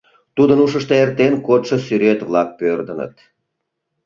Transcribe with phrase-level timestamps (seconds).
[0.35, 3.13] Тудын ушышто эртен кодшо сӱрет-влак пӧрдыныт.